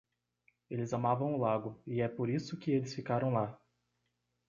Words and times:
Eles 0.67 0.93
amavam 0.95 1.35
o 1.35 1.37
lago, 1.37 1.79
e 1.85 2.01
é 2.01 2.07
por 2.07 2.27
isso 2.27 2.57
que 2.57 2.71
eles 2.71 2.91
ficaram 2.95 3.31
lá. 3.31 3.55